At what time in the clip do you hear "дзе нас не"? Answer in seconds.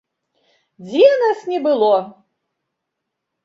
0.87-1.59